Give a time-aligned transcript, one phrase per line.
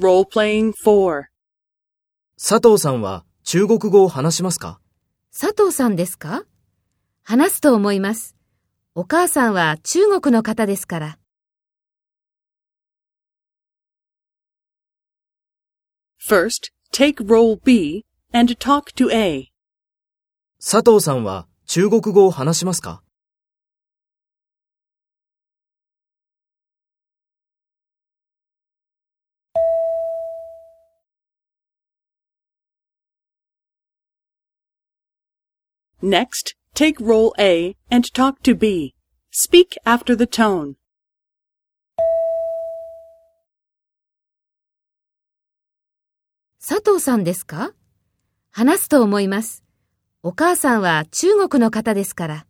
[0.00, 1.26] Role-playing 4.
[2.36, 4.80] 佐藤さんは中国語を話しますか？
[5.32, 6.42] 佐藤さんですか？
[7.22, 8.34] 話すと思います。
[8.96, 11.18] お母さんは中国の方ですから。
[16.28, 19.52] First, take role B and talk to A.
[20.58, 23.00] 佐藤さんは中国語を話しますか？
[36.04, 38.94] Next, take role A and talk to B.
[39.30, 40.74] Speak after the tone.
[46.60, 47.72] 佐藤さんですか
[48.50, 49.64] 話すと思います。
[50.22, 52.46] お母さんは中国の方ですから。